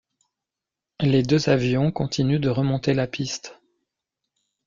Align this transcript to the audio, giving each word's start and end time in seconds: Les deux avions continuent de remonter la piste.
Les 1.01 1.21
deux 1.21 1.47
avions 1.47 1.91
continuent 1.91 2.39
de 2.39 2.49
remonter 2.49 2.95
la 2.95 3.05
piste. 3.05 3.59